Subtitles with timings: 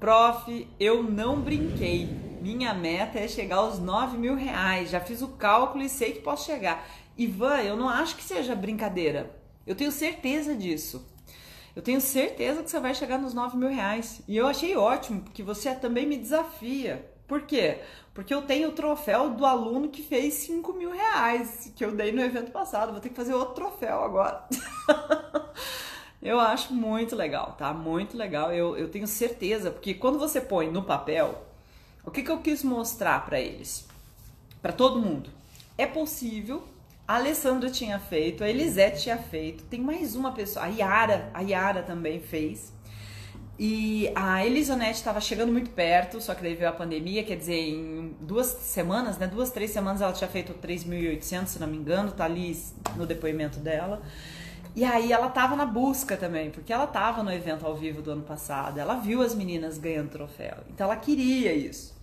[0.00, 2.06] Prof, eu não brinquei.
[2.40, 4.90] Minha meta é chegar aos 9 mil reais.
[4.90, 6.86] Já fiz o cálculo e sei que posso chegar.
[7.16, 9.36] Ivan, eu não acho que seja brincadeira.
[9.66, 11.04] Eu tenho certeza disso.
[11.74, 14.22] Eu tenho certeza que você vai chegar nos 9 mil reais.
[14.28, 17.10] E eu achei ótimo, porque você também me desafia.
[17.26, 17.80] Por quê?
[18.14, 22.12] Porque eu tenho o troféu do aluno que fez 5 mil reais, que eu dei
[22.12, 22.92] no evento passado.
[22.92, 24.46] Vou ter que fazer outro troféu agora.
[26.20, 27.72] eu acho muito legal, tá?
[27.72, 28.52] Muito legal.
[28.52, 31.44] Eu, eu tenho certeza, porque quando você põe no papel,
[32.04, 33.86] o que, que eu quis mostrar para eles?
[34.60, 35.30] Para todo mundo.
[35.76, 36.64] É possível.
[37.06, 41.40] A Alessandra tinha feito, a Elisete tinha feito, tem mais uma pessoa, a Yara, a
[41.40, 42.70] Yara também fez.
[43.58, 47.58] E a Elisonete estava chegando muito perto, só que daí veio a pandemia, quer dizer,
[47.58, 49.26] em duas semanas, né?
[49.26, 52.56] Duas, três semanas ela tinha feito 3.800, se não me engano, tá ali
[52.94, 54.02] no depoimento dela.
[54.74, 58.10] E aí ela tava na busca também, porque ela tava no evento ao vivo do
[58.10, 61.96] ano passado, ela viu as meninas ganhando troféu, então ela queria isso.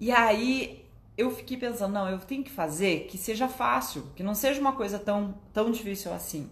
[0.00, 0.84] E aí
[1.16, 4.72] eu fiquei pensando, não, eu tenho que fazer que seja fácil, que não seja uma
[4.72, 6.48] coisa tão, tão difícil assim.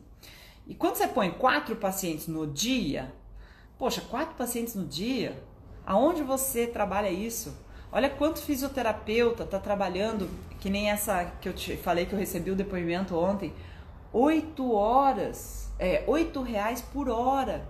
[0.66, 3.12] E quando você põe quatro pacientes no dia,
[3.78, 5.36] Poxa, quatro pacientes no dia?
[5.84, 7.54] Aonde você trabalha isso?
[7.92, 12.50] Olha quanto fisioterapeuta está trabalhando, que nem essa que eu te falei que eu recebi
[12.50, 13.52] o depoimento ontem,
[14.16, 17.68] oito horas, é, oito reais por hora.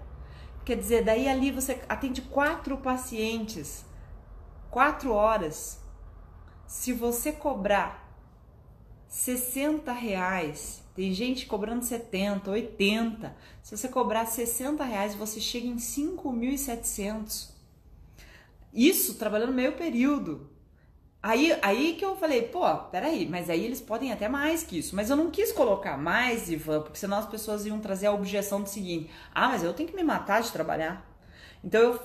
[0.64, 3.84] Quer dizer, daí ali você atende quatro pacientes,
[4.70, 5.80] quatro horas.
[6.66, 8.04] Se você cobrar
[9.08, 13.36] 60 reais tem gente cobrando 70, 80.
[13.62, 17.50] Se você cobrar 60 reais, você chega em 5.700.
[18.72, 20.50] Isso trabalhando meio período.
[21.26, 24.94] Aí, aí que eu falei, pô, peraí, mas aí eles podem até mais que isso.
[24.94, 28.62] Mas eu não quis colocar mais, Ivan, porque senão as pessoas iam trazer a objeção
[28.62, 31.04] do seguinte: ah, mas eu tenho que me matar de trabalhar.
[31.64, 32.00] Então eu,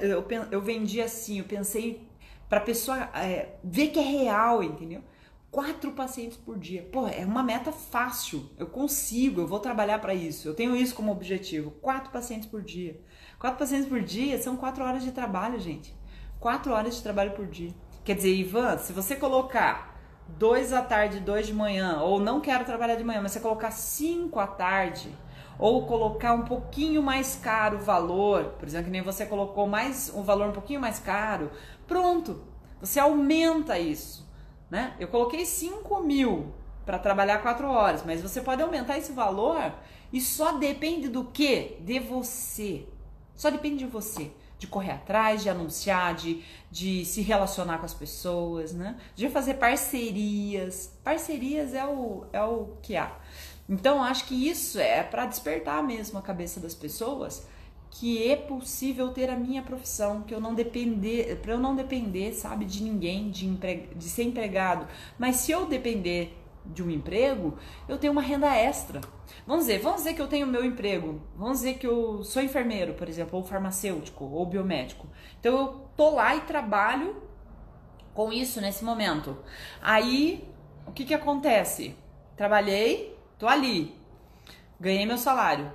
[0.00, 2.08] eu, eu vendi assim, eu pensei
[2.48, 5.02] para a pessoa é, ver que é real, entendeu?
[5.50, 6.82] quatro pacientes por dia.
[6.90, 8.48] Pô, é uma meta fácil.
[8.56, 10.48] Eu consigo, eu vou trabalhar para isso.
[10.48, 11.72] Eu tenho isso como objetivo.
[11.72, 12.98] Quatro pacientes por dia.
[13.38, 15.94] Quatro pacientes por dia são quatro horas de trabalho, gente.
[16.40, 17.74] Quatro horas de trabalho por dia.
[18.04, 22.64] Quer dizer, Ivan, se você colocar dois à tarde, dois de manhã, ou não quero
[22.64, 25.08] trabalhar de manhã, mas você colocar cinco à tarde,
[25.58, 30.12] ou colocar um pouquinho mais caro o valor, por exemplo, que nem você colocou mais
[30.14, 31.50] um valor um pouquinho mais caro,
[31.86, 32.42] pronto,
[32.80, 34.22] você aumenta isso
[34.72, 34.96] né?
[34.98, 36.54] Eu coloquei 5 mil
[36.86, 39.70] para trabalhar 4 horas, mas você pode aumentar esse valor
[40.10, 41.76] e só depende do que?
[41.82, 42.88] De você.
[43.36, 44.32] Só depende de você.
[44.62, 46.40] De correr atrás, de anunciar, de,
[46.70, 48.96] de se relacionar com as pessoas, né?
[49.16, 50.96] De fazer parcerias.
[51.02, 53.10] Parcerias é o, é o que há.
[53.68, 57.44] Então, acho que isso é para despertar mesmo a cabeça das pessoas
[57.90, 62.32] que é possível ter a minha profissão, que eu não depender, para eu não depender,
[62.32, 64.86] sabe, de ninguém, de, empre, de ser empregado.
[65.18, 67.56] Mas se eu depender de um emprego,
[67.88, 69.00] eu tenho uma renda extra.
[69.46, 72.94] Vamos dizer, vamos dizer que eu tenho meu emprego, vamos dizer que eu sou enfermeiro,
[72.94, 75.06] por exemplo, ou farmacêutico, ou biomédico.
[75.40, 77.22] Então eu tô lá e trabalho
[78.14, 79.36] com isso nesse momento.
[79.80, 80.48] Aí,
[80.86, 81.96] o que que acontece?
[82.36, 83.96] Trabalhei, tô ali,
[84.78, 85.72] ganhei meu salário.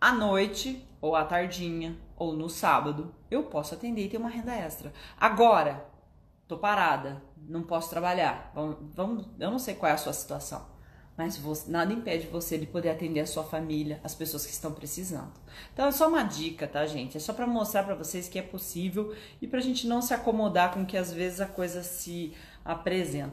[0.00, 4.54] À noite, ou à tardinha, ou no sábado, eu posso atender e ter uma renda
[4.54, 4.92] extra.
[5.18, 5.89] Agora,
[6.50, 8.50] tô parada, não posso trabalhar.
[8.52, 10.66] Vamos, vamos, eu não sei qual é a sua situação,
[11.16, 14.72] mas você, nada impede você de poder atender a sua família, as pessoas que estão
[14.72, 15.32] precisando.
[15.72, 17.16] Então é só uma dica, tá, gente?
[17.16, 20.74] É só para mostrar para vocês que é possível e pra gente não se acomodar
[20.74, 22.34] com que às vezes a coisa se
[22.64, 23.28] apresenta.